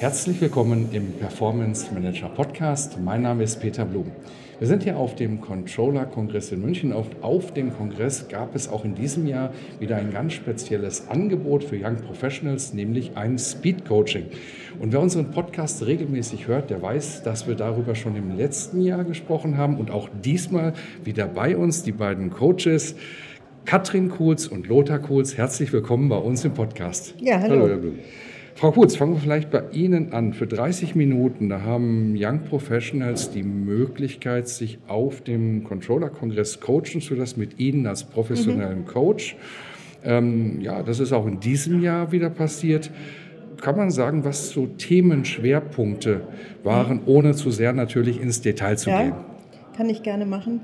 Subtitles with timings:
[0.00, 3.00] Herzlich willkommen im Performance Manager Podcast.
[3.00, 4.12] Mein Name ist Peter Blum.
[4.60, 6.92] Wir sind hier auf dem Controller-Kongress in München.
[6.92, 11.64] Auf, auf dem Kongress gab es auch in diesem Jahr wieder ein ganz spezielles Angebot
[11.64, 14.26] für Young Professionals, nämlich ein Speed Coaching.
[14.78, 19.02] Und wer unseren Podcast regelmäßig hört, der weiß, dass wir darüber schon im letzten Jahr
[19.02, 22.94] gesprochen haben und auch diesmal wieder bei uns die beiden Coaches.
[23.64, 27.14] Katrin Kuhls und Lothar Kuhls, herzlich willkommen bei uns im Podcast.
[27.18, 27.54] Ja, hallo.
[27.54, 27.98] hallo Herr Blum.
[28.58, 30.32] Frau Kutz, fangen wir vielleicht bei Ihnen an.
[30.32, 37.14] Für 30 Minuten, da haben Young Professionals die Möglichkeit, sich auf dem Controller-Kongress coachen zu
[37.14, 38.86] lassen, mit Ihnen als professionellen mhm.
[38.86, 39.36] Coach.
[40.02, 42.90] Ähm, ja, das ist auch in diesem Jahr wieder passiert.
[43.60, 46.22] Kann man sagen, was so Themenschwerpunkte
[46.64, 49.14] waren, ohne zu sehr natürlich ins Detail zu ja, gehen?
[49.76, 50.62] Kann ich gerne machen.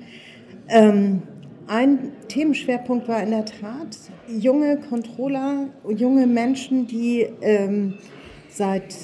[0.69, 1.23] Ähm,
[1.67, 3.97] ein Themenschwerpunkt war in der Tat
[4.29, 7.95] junge Controller, junge Menschen, die ähm,
[8.49, 8.95] seit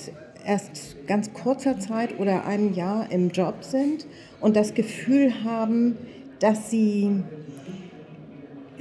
[0.47, 4.07] erst ganz kurzer Zeit oder einem Jahr im Job sind
[4.41, 5.97] und das Gefühl haben,
[6.39, 7.23] dass sie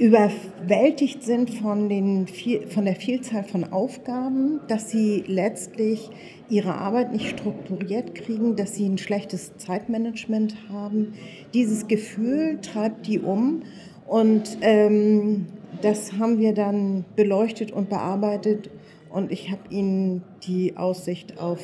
[0.00, 6.08] überwältigt sind von, den, von der Vielzahl von Aufgaben, dass sie letztlich
[6.48, 11.12] ihre Arbeit nicht strukturiert kriegen, dass sie ein schlechtes Zeitmanagement haben.
[11.52, 13.62] Dieses Gefühl treibt die um
[14.06, 15.46] und ähm,
[15.82, 18.70] das haben wir dann beleuchtet und bearbeitet
[19.10, 21.60] und ich habe ihnen die Aussicht auf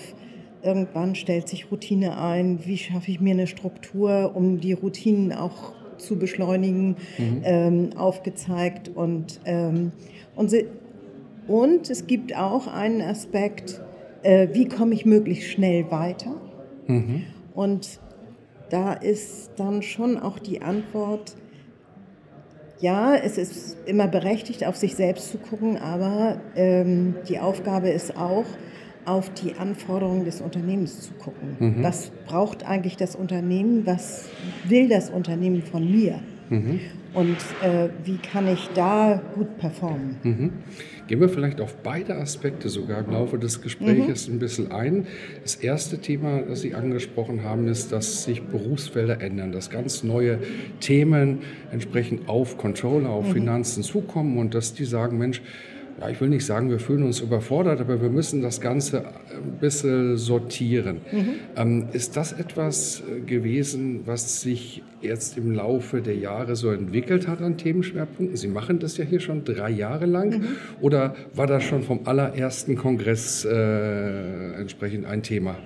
[0.63, 5.73] irgendwann stellt sich Routine ein, wie schaffe ich mir eine Struktur, um die Routinen auch
[5.99, 7.43] zu beschleunigen, mhm.
[7.45, 8.91] ähm, aufgezeigt.
[8.95, 9.93] Und, ähm,
[10.35, 10.67] und, sie,
[11.47, 13.81] und es gibt auch einen Aspekt,
[14.23, 16.35] äh, wie komme ich möglichst schnell weiter.
[16.87, 17.23] Mhm.
[17.55, 18.01] Und
[18.71, 21.37] da ist dann schon auch die Antwort,
[22.81, 28.17] ja, es ist immer berechtigt, auf sich selbst zu gucken, aber ähm, die Aufgabe ist
[28.17, 28.45] auch,
[29.07, 31.57] auf die Anforderungen des Unternehmens zu gucken.
[31.59, 31.83] Mhm.
[31.83, 33.87] Was braucht eigentlich das Unternehmen?
[33.87, 34.29] Was
[34.65, 36.21] will das Unternehmen von mir?
[36.51, 36.81] Mhm.
[37.15, 40.17] Und äh, wie kann ich da gut performen?
[40.23, 40.53] Mhm.
[41.07, 44.35] Gehen wir vielleicht auf beide Aspekte sogar im Laufe des Gesprächs mhm.
[44.35, 45.07] ein bisschen ein.
[45.43, 50.41] Das erste Thema, das Sie angesprochen haben, ist, dass sich Berufsfelder ändern, dass ganz neue
[50.81, 51.39] Themen
[51.71, 53.33] entsprechend auf Controller, auf mhm.
[53.33, 55.41] Finanzen zukommen und dass die sagen, Mensch,
[56.01, 59.59] ja, ich will nicht sagen, wir fühlen uns überfordert, aber wir müssen das Ganze ein
[59.61, 61.01] bisschen sortieren.
[61.11, 61.29] Mhm.
[61.57, 67.27] Ähm, ist das etwas äh, gewesen, was sich jetzt im Laufe der Jahre so entwickelt
[67.27, 68.37] hat an Themenschwerpunkten?
[68.37, 70.41] Sie machen das ja hier schon drei Jahre lang.
[70.41, 70.47] Mhm.
[70.83, 75.57] Oder war das schon vom allerersten Kongress äh, entsprechend ein Thema?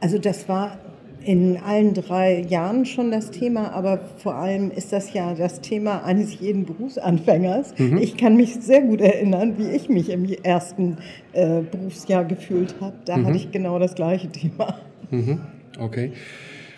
[0.00, 0.78] Also das war
[1.26, 6.04] in allen drei Jahren schon das Thema, aber vor allem ist das ja das Thema
[6.04, 7.76] eines jeden Berufsanfängers.
[7.78, 7.98] Mhm.
[7.98, 10.98] Ich kann mich sehr gut erinnern, wie ich mich im ersten
[11.32, 12.94] äh, Berufsjahr gefühlt habe.
[13.04, 13.26] Da mhm.
[13.26, 14.78] hatte ich genau das gleiche Thema.
[15.10, 15.40] Mhm.
[15.80, 16.12] Okay.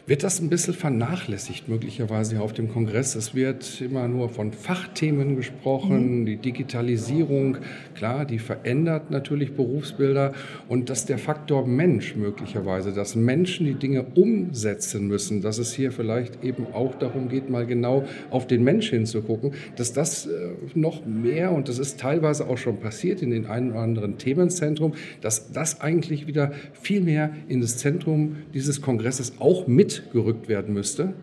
[0.08, 3.14] Wird das ein bisschen vernachlässigt möglicherweise auf dem Kongress?
[3.14, 6.24] Es wird immer nur von Fachthemen gesprochen, mhm.
[6.24, 7.58] die Digitalisierung,
[7.94, 10.32] klar, die verändert natürlich Berufsbilder
[10.66, 15.92] und dass der Faktor Mensch möglicherweise, dass Menschen die Dinge umsetzen müssen, dass es hier
[15.92, 20.30] vielleicht eben auch darum geht, mal genau auf den Mensch hinzugucken, dass das äh,
[20.74, 24.94] noch mehr, und das ist teilweise auch schon passiert in den einen oder anderen Themenzentrum,
[25.20, 30.74] dass das eigentlich wieder viel mehr in das Zentrum dieses Kongresses auch mit gerückt werden
[30.74, 31.14] müsste?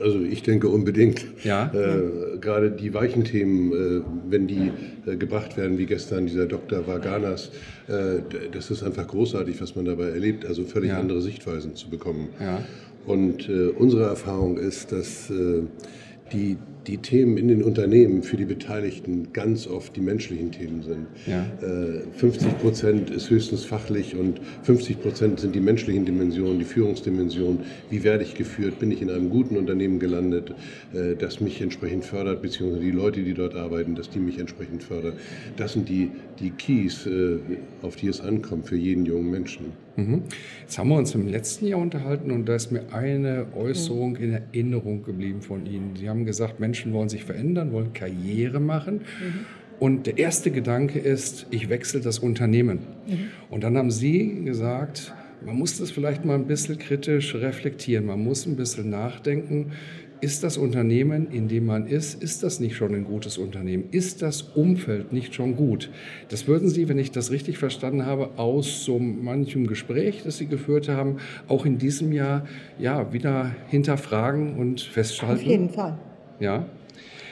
[0.00, 1.24] Also ich denke unbedingt.
[1.44, 1.72] Ja.
[1.74, 4.70] Äh, gerade die weichen Themen, äh, wenn die
[5.06, 6.86] äh, gebracht werden, wie gestern dieser Dr.
[6.86, 7.50] Varganas,
[7.88, 8.20] äh,
[8.52, 10.98] das ist einfach großartig, was man dabei erlebt, also völlig ja.
[10.98, 12.28] andere Sichtweisen zu bekommen.
[12.40, 12.62] Ja.
[13.06, 15.62] Und äh, unsere Erfahrung ist, dass äh,
[16.32, 16.56] die,
[16.86, 21.06] die Themen in den Unternehmen für die Beteiligten ganz oft die menschlichen Themen sind.
[21.26, 21.44] Ja.
[22.16, 27.60] 50 äh, Prozent ist höchstens fachlich und 50 Prozent sind die menschlichen Dimensionen, die Führungsdimension.
[27.90, 28.78] Wie werde ich geführt?
[28.78, 30.54] Bin ich in einem guten Unternehmen gelandet,
[30.92, 34.82] äh, das mich entsprechend fördert, beziehungsweise die Leute, die dort arbeiten, dass die mich entsprechend
[34.82, 35.14] fördern?
[35.56, 37.38] Das sind die, die Keys, äh,
[37.82, 39.66] auf die es ankommt für jeden jungen Menschen.
[39.96, 40.22] Mhm.
[40.62, 44.32] Jetzt haben wir uns im letzten Jahr unterhalten und da ist mir eine Äußerung in
[44.32, 45.96] Erinnerung geblieben von Ihnen.
[45.96, 48.96] Sie haben gesagt, Menschen wollen sich verändern, wollen Karriere machen.
[48.96, 49.46] Mhm.
[49.78, 52.80] Und der erste Gedanke ist, ich wechsle das Unternehmen.
[53.06, 53.18] Mhm.
[53.50, 55.12] Und dann haben Sie gesagt,
[55.44, 58.06] man muss das vielleicht mal ein bisschen kritisch reflektieren.
[58.06, 59.72] Man muss ein bisschen nachdenken.
[60.20, 63.86] Ist das Unternehmen, in dem man ist, ist das nicht schon ein gutes Unternehmen?
[63.90, 65.90] Ist das Umfeld nicht schon gut?
[66.28, 70.46] Das würden Sie, wenn ich das richtig verstanden habe, aus so manchem Gespräch, das Sie
[70.46, 71.16] geführt haben,
[71.48, 72.46] auch in diesem Jahr
[72.78, 75.40] ja wieder hinterfragen und festhalten?
[75.40, 75.98] Auf jeden Fall.
[76.38, 76.66] Ja.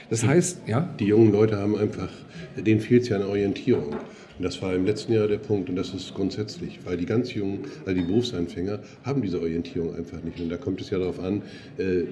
[0.09, 0.93] Das heißt, ja.
[0.99, 2.09] Die jungen Leute haben einfach,
[2.57, 3.95] denen fehlt es ja an Orientierung.
[4.41, 7.31] Und das war im letzten Jahr der Punkt und das ist grundsätzlich, weil die ganz
[7.31, 10.39] Jungen, also die Berufsanfänger, haben diese Orientierung einfach nicht.
[10.39, 11.43] Und da kommt es ja darauf an,
[11.77, 12.05] äh,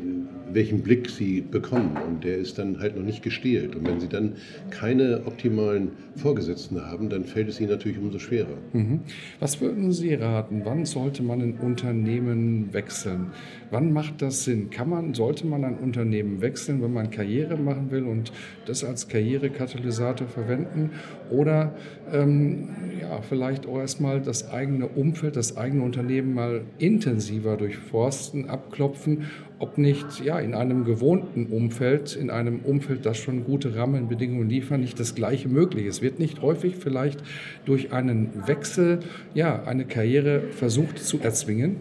[0.53, 1.97] welchen Blick sie bekommen.
[2.07, 3.75] Und der ist dann halt noch nicht gestählt.
[3.75, 4.33] Und wenn sie dann
[4.69, 8.57] keine optimalen Vorgesetzten haben, dann fällt es ihnen natürlich umso schwerer.
[8.73, 8.99] Mhm.
[9.39, 10.61] Was würden Sie raten?
[10.65, 13.31] Wann sollte man ein Unternehmen wechseln?
[13.71, 14.69] Wann macht das Sinn?
[14.69, 18.31] Kann man, sollte man ein Unternehmen wechseln, wenn man Karriere machen will und
[18.67, 20.91] das als Karrierekatalysator verwenden?
[21.31, 21.73] Oder
[22.19, 22.69] ähm,
[23.01, 29.25] ja, vielleicht auch erstmal das eigene Umfeld, das eigene Unternehmen mal intensiver durchforsten, abklopfen,
[29.60, 34.80] ob nicht ja, in einem gewohnten Umfeld, in einem Umfeld, das schon gute Rahmenbedingungen liefert,
[34.80, 36.01] nicht das Gleiche möglich ist.
[36.01, 37.21] Wird nicht häufig vielleicht
[37.66, 39.00] durch einen Wechsel
[39.33, 41.77] ja, eine Karriere versucht zu erzwingen?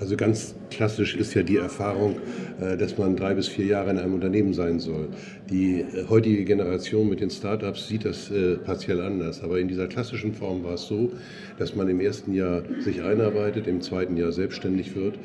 [0.00, 2.16] Also ganz klassisch ist ja die Erfahrung,
[2.60, 5.08] äh, dass man drei bis vier Jahre in einem Unternehmen sein soll.
[5.50, 9.42] Die äh, heutige Generation mit den Startups sieht das äh, partiell anders.
[9.42, 11.10] Aber in dieser klassischen Form war es so,
[11.58, 15.18] dass man im ersten Jahr sich einarbeitet, im zweiten Jahr selbstständig wird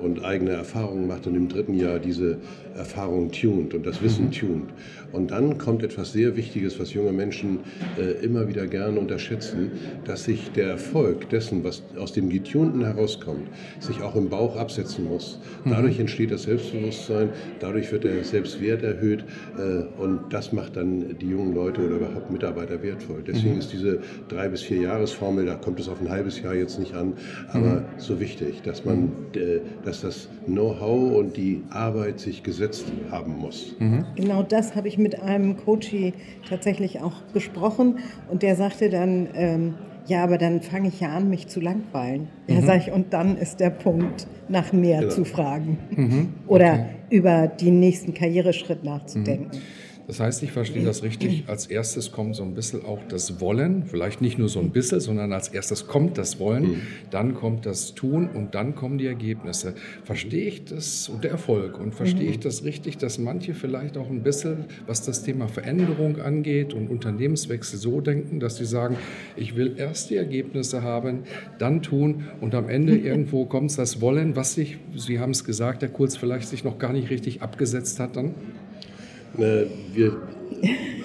[0.00, 2.38] und eigene Erfahrungen macht und im dritten Jahr diese
[2.74, 4.32] Erfahrungen tunt und das Wissen mhm.
[4.32, 4.70] tunt.
[5.12, 7.58] Und dann kommt etwas sehr Wichtiges, was junge Menschen
[8.22, 9.72] immer wieder gerne unterschätzen,
[10.06, 13.48] dass sich der Erfolg dessen, was aus dem Getunten herauskommt,
[13.90, 15.38] sich auch im Bauch absetzen muss.
[15.64, 16.02] Dadurch mhm.
[16.02, 19.24] entsteht das Selbstbewusstsein, dadurch wird der Selbstwert erhöht
[19.58, 23.22] äh, und das macht dann die jungen Leute oder überhaupt Mitarbeiter wertvoll.
[23.26, 23.60] Deswegen mhm.
[23.60, 26.94] ist diese drei bis vier Jahresformel, da kommt es auf ein halbes Jahr jetzt nicht
[26.94, 27.14] an,
[27.48, 27.84] aber mhm.
[27.98, 33.74] so wichtig, dass man, äh, dass das Know-how und die Arbeit sich gesetzt haben muss.
[33.78, 34.04] Mhm.
[34.14, 36.14] Genau das habe ich mit einem Coachie
[36.48, 37.98] tatsächlich auch besprochen
[38.28, 39.74] und der sagte dann, ähm,
[40.06, 42.28] ja, aber dann fange ich ja an, mich zu langweilen.
[42.48, 42.66] Ja, mhm.
[42.66, 45.12] sage ich, und dann ist der Punkt, nach mehr genau.
[45.12, 45.78] zu fragen.
[45.90, 46.28] Mhm.
[46.46, 46.86] Oder okay.
[47.10, 49.56] über den nächsten Karriereschritt nachzudenken.
[49.56, 49.60] Mhm.
[50.10, 51.44] Das heißt, ich verstehe das richtig.
[51.46, 54.98] Als erstes kommt so ein bisschen auch das Wollen, vielleicht nicht nur so ein bisschen,
[54.98, 56.82] sondern als erstes kommt das Wollen, mhm.
[57.12, 59.72] dann kommt das Tun und dann kommen die Ergebnisse.
[60.02, 62.30] Verstehe ich das und der Erfolg und verstehe mhm.
[62.30, 66.90] ich das richtig, dass manche vielleicht auch ein bisschen, was das Thema Veränderung angeht und
[66.90, 68.96] Unternehmenswechsel so denken, dass sie sagen,
[69.36, 71.20] ich will erst die Ergebnisse haben,
[71.60, 75.82] dann tun und am Ende irgendwo kommt das Wollen, was sich, Sie haben es gesagt,
[75.82, 78.34] Herr Kurz, vielleicht sich noch gar nicht richtig abgesetzt hat dann?
[79.34, 80.12] Wir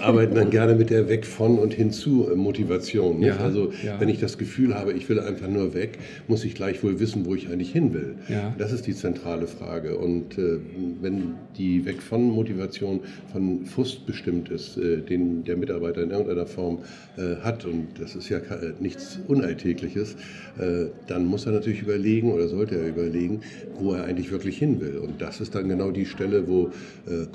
[0.05, 3.21] arbeiten dann gerne mit der Weg von und hinzu äh, Motivation.
[3.21, 3.99] Ja, also ja.
[3.99, 5.97] wenn ich das Gefühl habe, ich will einfach nur weg,
[6.27, 8.15] muss ich gleich wohl wissen, wo ich eigentlich hin will.
[8.29, 8.53] Ja.
[8.57, 9.97] Das ist die zentrale Frage.
[9.97, 10.59] Und äh,
[11.01, 13.01] wenn die Weg von Motivation
[13.31, 16.79] von Frust bestimmt ist, äh, den der Mitarbeiter in irgendeiner Form
[17.17, 20.15] äh, hat, und das ist ja äh, nichts Unalltägliches,
[20.59, 23.41] äh, dann muss er natürlich überlegen oder sollte er überlegen,
[23.79, 24.97] wo er eigentlich wirklich hin will.
[24.97, 26.71] Und das ist dann genau die Stelle, wo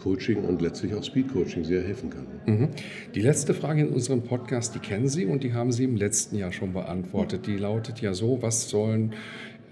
[0.02, 2.26] Coaching und letztlich auch Speed Coaching sehr helfen kann.
[2.46, 2.68] Mhm.
[3.14, 6.36] Die letzte Frage in unserem Podcast, die kennen Sie und die haben Sie im letzten
[6.36, 7.46] Jahr schon beantwortet.
[7.46, 9.14] Die lautet ja so, was sollen,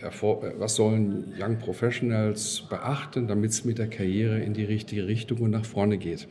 [0.00, 5.50] was sollen Young Professionals beachten, damit es mit der Karriere in die richtige Richtung und
[5.50, 6.29] nach vorne geht?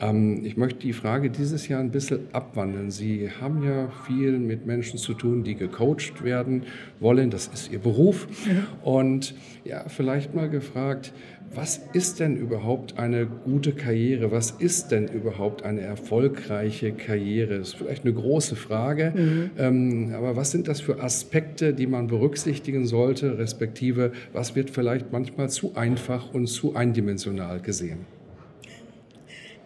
[0.00, 2.90] Ähm, ich möchte die Frage dieses Jahr ein bisschen abwandeln.
[2.90, 6.64] Sie haben ja viel mit Menschen zu tun, die gecoacht werden
[7.00, 7.30] wollen.
[7.30, 8.26] Das ist Ihr Beruf.
[8.46, 8.66] Mhm.
[8.82, 9.34] Und
[9.64, 11.12] ja, vielleicht mal gefragt,
[11.54, 14.30] was ist denn überhaupt eine gute Karriere?
[14.30, 17.58] Was ist denn überhaupt eine erfolgreiche Karriere?
[17.58, 19.50] Das ist vielleicht eine große Frage, mhm.
[19.56, 25.12] ähm, aber was sind das für Aspekte, die man berücksichtigen sollte, respektive was wird vielleicht
[25.12, 28.15] manchmal zu einfach und zu eindimensional gesehen?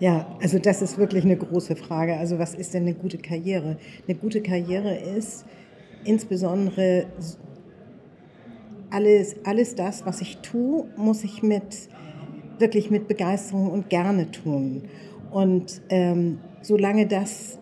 [0.01, 2.17] Ja, also das ist wirklich eine große Frage.
[2.17, 3.77] Also was ist denn eine gute Karriere?
[4.09, 5.45] Eine gute Karriere ist
[6.05, 7.05] insbesondere
[8.89, 11.91] alles, alles das, was ich tue, muss ich mit,
[12.59, 14.85] wirklich mit Begeisterung und gerne tun.
[15.31, 17.59] Und ähm, solange das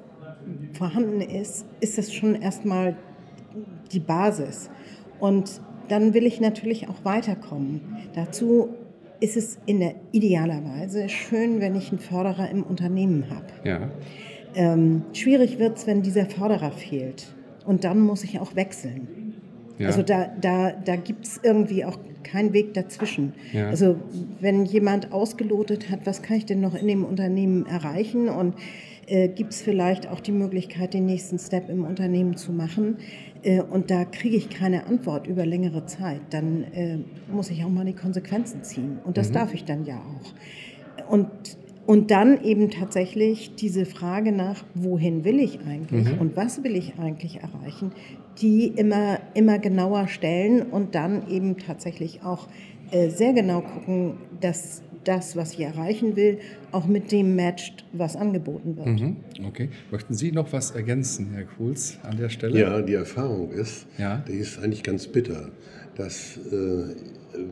[0.75, 2.97] vorhanden ist, ist das schon erstmal
[3.93, 4.71] die Basis.
[5.19, 7.81] Und dann will ich natürlich auch weiterkommen.
[8.15, 8.69] Dazu
[9.21, 13.47] ist es in der idealerweise schön, wenn ich einen Förderer im Unternehmen habe.
[13.65, 13.91] Ja.
[14.55, 17.35] Ähm, schwierig wird es, wenn dieser Förderer fehlt.
[17.67, 19.35] Und dann muss ich auch wechseln.
[19.79, 19.89] Ja.
[19.89, 23.33] Also da, da, da gibt es irgendwie auch keinen Weg dazwischen.
[23.53, 23.69] Ja.
[23.69, 23.97] Also
[24.41, 28.55] wenn jemand ausgelotet hat, was kann ich denn noch in dem Unternehmen erreichen und
[29.09, 32.99] äh, gibt es vielleicht auch die Möglichkeit, den nächsten Step im Unternehmen zu machen.
[33.43, 36.21] Äh, und da kriege ich keine Antwort über längere Zeit.
[36.31, 36.99] Dann äh,
[37.33, 38.99] muss ich auch mal die Konsequenzen ziehen.
[39.05, 39.35] Und das mhm.
[39.35, 41.11] darf ich dann ja auch.
[41.11, 41.29] Und
[41.89, 46.19] und dann eben tatsächlich diese Frage nach, wohin will ich eigentlich mhm.
[46.21, 47.93] und was will ich eigentlich erreichen,
[48.43, 52.47] die immer, immer genauer stellen und dann eben tatsächlich auch
[52.91, 56.39] äh, sehr genau gucken, dass das, was ich erreichen will,
[56.71, 58.87] auch mit dem matcht, was angeboten wird.
[58.87, 59.17] Mhm.
[59.47, 59.71] Okay.
[59.91, 62.61] Möchten Sie noch was ergänzen, Herr Kuhls, an der Stelle?
[62.61, 64.23] Ja, die Erfahrung ist, ja?
[64.29, 65.51] die ist eigentlich ganz bitter,
[65.99, 66.95] dass äh,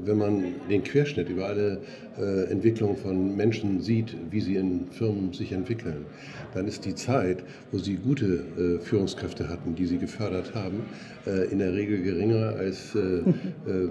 [0.05, 1.81] wenn man den Querschnitt über alle
[2.19, 6.07] äh, Entwicklungen von Menschen sieht, wie sie in Firmen sich entwickeln,
[6.55, 10.83] dann ist die Zeit, wo sie gute äh, Führungskräfte hatten, die sie gefördert haben,
[11.27, 13.23] äh, in der Regel geringer als äh, äh,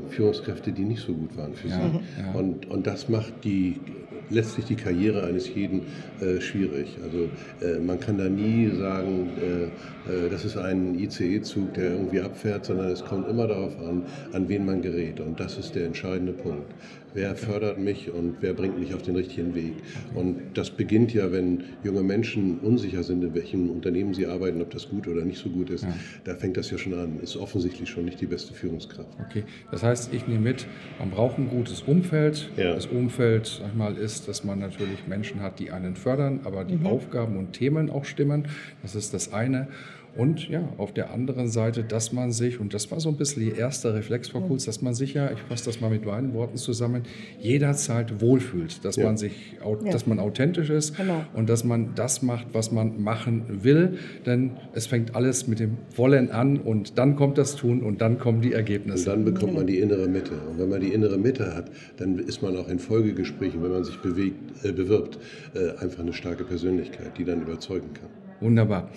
[0.09, 1.73] Führungskräfte, die nicht so gut waren für sie.
[1.75, 2.31] Ja, ja.
[2.33, 3.79] Und, und das macht die
[4.29, 5.81] letztlich die Karriere eines jeden
[6.21, 6.97] äh, schwierig.
[7.03, 7.29] Also
[7.61, 9.63] äh, man kann da nie sagen, äh,
[10.11, 14.03] äh das ist ein ICE-Zug, der irgendwie abfährt, sondern es kommt immer darauf an,
[14.33, 15.19] an wen man gerät.
[15.19, 16.73] Und das ist der entscheidende Punkt
[17.15, 19.73] wer fördert mich und wer bringt mich auf den richtigen Weg.
[20.13, 24.69] Und das beginnt ja, wenn junge Menschen unsicher sind, in welchem Unternehmen sie arbeiten, ob
[24.69, 25.83] das gut oder nicht so gut ist.
[25.83, 25.93] Ja.
[26.25, 27.19] Da fängt das ja schon an.
[27.21, 29.09] Ist offensichtlich schon nicht die beste Führungskraft.
[29.29, 30.67] Okay, das heißt, ich nehme mit,
[30.99, 32.49] man braucht ein gutes Umfeld.
[32.57, 32.75] Ja.
[32.75, 36.65] Das Umfeld, sag ich mal, ist, dass man natürlich Menschen hat, die einen fördern, aber
[36.65, 36.87] die mhm.
[36.87, 38.49] Aufgaben und Themen auch stimmen.
[38.81, 39.69] Das ist das eine.
[40.17, 43.43] Und ja, auf der anderen Seite, dass man sich, und das war so ein bisschen
[43.43, 46.33] die erste Reflex vor kurz, dass man sich ja, ich fasse das mal mit meinen
[46.33, 47.03] Worten zusammen,
[47.39, 49.05] jederzeit wohlfühlt, dass ja.
[49.05, 49.91] man sich, ja.
[49.91, 51.25] dass man authentisch ist genau.
[51.33, 55.77] und dass man das macht, was man machen will, denn es fängt alles mit dem
[55.95, 59.11] Wollen an und dann kommt das Tun und dann kommen die Ergebnisse.
[59.11, 60.35] Und dann bekommt man die innere Mitte.
[60.49, 63.83] Und wenn man die innere Mitte hat, dann ist man auch in Folgegesprächen, wenn man
[63.83, 65.19] sich bewegt, äh, bewirbt,
[65.53, 68.09] äh, einfach eine starke Persönlichkeit, die dann überzeugen kann.
[68.39, 68.89] Wunderbar.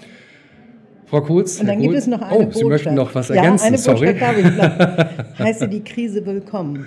[1.11, 1.61] Frau Kurz.
[1.61, 2.59] Und dann gibt es noch eine Oh, Botschaft.
[2.59, 4.12] Sie möchten noch was ergänzen, ja, eine sorry.
[4.12, 6.85] Botschaft habe ich Heiße die Krise willkommen.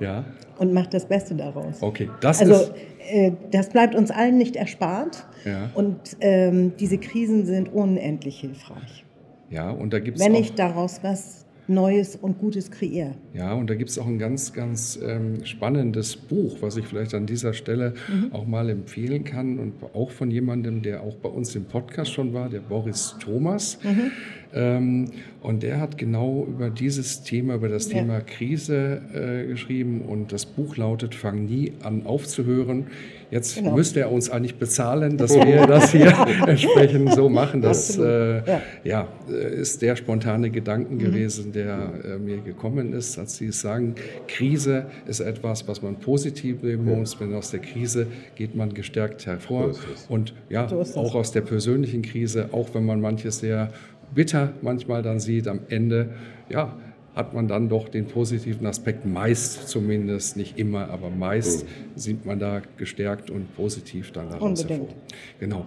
[0.00, 0.24] Ja.
[0.58, 1.80] Und macht das Beste daraus.
[1.80, 2.72] Okay, das also, ist...
[3.10, 5.24] Äh, das bleibt uns allen nicht erspart.
[5.44, 5.70] Ja.
[5.74, 9.04] Und ähm, diese Krisen sind unendlich hilfreich.
[9.50, 13.12] Ja, und da gibt es Wenn ich daraus was Neues und Gutes kreiere.
[13.34, 17.14] Ja, und da gibt es auch ein ganz, ganz ähm, spannendes Buch, was ich vielleicht
[17.14, 18.32] an dieser Stelle mhm.
[18.32, 22.34] auch mal empfehlen kann und auch von jemandem, der auch bei uns im Podcast schon
[22.34, 23.78] war, der Boris Thomas.
[23.82, 24.10] Mhm.
[24.54, 25.10] Ähm,
[25.42, 27.98] und der hat genau über dieses Thema, über das ja.
[27.98, 32.86] Thema Krise äh, geschrieben und das Buch lautet Fang nie an aufzuhören.
[33.32, 33.74] Jetzt genau.
[33.74, 36.14] müsste er uns eigentlich bezahlen, dass wir das hier
[36.46, 37.62] entsprechend so machen.
[37.62, 38.62] Das äh, ja.
[38.84, 39.08] ja.
[39.28, 40.98] Äh, ist der spontane Gedanken mhm.
[40.98, 43.94] gewesen, der äh, mir gekommen ist, als Sie es sagen.
[44.28, 47.18] Krise ist etwas, was man positiv nehmen muss.
[47.18, 49.72] Wenn aus der Krise geht man gestärkt hervor.
[50.10, 53.72] Und ja, auch aus der persönlichen Krise, auch wenn man manches sehr
[54.14, 56.10] bitter manchmal dann sieht, am Ende,
[56.48, 56.76] ja,
[57.14, 61.68] hat man dann doch den positiven Aspekt, meist zumindest, nicht immer, aber meist mhm.
[61.94, 64.88] sieht man da gestärkt und positiv dann daraus Unbedingt.
[64.88, 65.02] hervor.
[65.38, 65.66] Genau.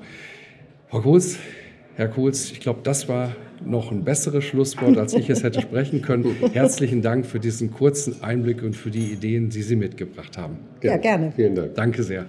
[0.88, 1.38] Frau Kohls,
[1.96, 6.02] Herr Kohls, ich glaube, das war noch ein besseres Schlusswort, als ich es hätte sprechen
[6.02, 6.36] können.
[6.52, 10.58] Herzlichen Dank für diesen kurzen Einblick und für die Ideen, die Sie mitgebracht haben.
[10.82, 11.32] Ja, gerne.
[11.36, 11.75] Vielen Dank.
[11.75, 12.25] Danke sehr.